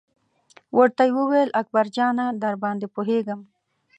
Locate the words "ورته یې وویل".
0.77-1.49